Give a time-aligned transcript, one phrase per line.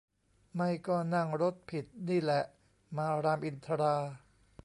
[0.55, 2.41] ไม่ก็นั่งรถผิดนี่แหละ
[2.97, 3.95] มารามอินทรา!